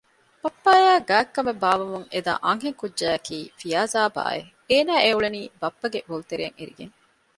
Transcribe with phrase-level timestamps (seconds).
[0.43, 4.49] ބައްޕައާ ގާތްކަމެއް ބާއްވަމުން އެދާ އަންހެން ކުއްޖާއަކީ ފިޔާޒާބާއެވެ!
[4.69, 6.93] އޭނާ އެ އުޅެނީ ބައްޕަގެ ބޮލުތެރެއަށް އެރިގެން